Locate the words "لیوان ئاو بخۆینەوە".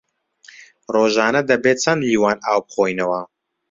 2.09-3.21